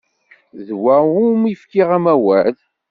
[0.65, 0.95] D wa
[1.27, 2.55] umi fkiɣ amawal.